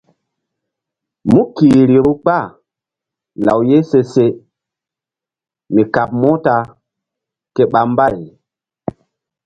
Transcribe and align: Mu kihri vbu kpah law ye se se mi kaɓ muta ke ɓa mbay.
Mu 1.31 1.41
kihri 1.55 1.97
vbu 2.01 2.13
kpah 2.23 2.45
law 3.45 3.59
ye 3.69 3.77
se 3.89 3.99
se 4.13 4.25
mi 5.73 5.83
kaɓ 5.93 6.09
muta 6.19 6.55
ke 7.55 7.63
ɓa 7.71 7.81
mbay. 7.91 8.17